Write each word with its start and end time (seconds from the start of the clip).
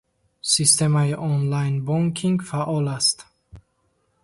Системаи 0.53 1.11
онлайн-бонкинг 1.31 2.39
фаъол 2.49 2.87
аст. 2.97 3.17